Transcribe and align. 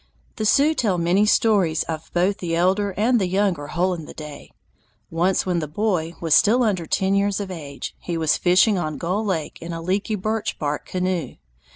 The 0.37 0.47
Sioux 0.47 0.73
tell 0.73 0.97
many 0.97 1.27
stories 1.27 1.83
of 1.83 2.09
both 2.11 2.39
the 2.39 2.55
elder 2.55 2.89
and 2.97 3.21
the 3.21 3.27
younger 3.27 3.67
Hole 3.67 3.93
in 3.93 4.05
the 4.05 4.15
Day. 4.15 4.49
Once 5.11 5.45
when 5.45 5.59
The 5.59 5.67
Boy 5.67 6.15
was 6.19 6.33
still 6.33 6.63
under 6.63 6.87
ten 6.87 7.13
years 7.13 7.39
of 7.39 7.51
age, 7.51 7.95
he 7.99 8.17
was 8.17 8.35
fishing 8.35 8.79
on 8.79 8.97
Gull 8.97 9.23
Lake 9.23 9.59
in 9.61 9.73
a 9.73 9.79
leaky 9.79 10.15
birch 10.15 10.57
bark 10.57 10.87
canoe. 10.87 11.35